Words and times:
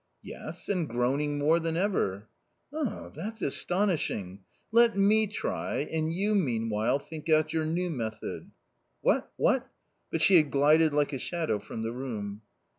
"Yes, 0.23 0.67
and 0.67 0.89
groaning 0.89 1.37
more 1.37 1.59
than 1.59 1.77
ever." 1.77 2.27
u 2.73 3.11
That's 3.13 3.43
astonishing! 3.43 4.39
Let 4.71 4.95
me 4.95 5.27
try, 5.27 5.81
and 5.81 6.11
you 6.11 6.33
meanwhile' 6.33 6.97
t 6.99 7.05
think 7.07 7.29
out 7.29 7.53
your 7.53 7.65
new 7.67 7.91
method." 7.91 8.45
n" 8.45 8.51
What, 9.01 9.31
what?" 9.37 9.69
fiut 10.11 10.21
she 10.21 10.37
had 10.37 10.49
glided 10.49 10.91
like 10.91 11.13
a 11.13 11.19
shadow 11.19 11.59
from 11.59 11.83
the 11.83 11.91
room. 11.91 12.41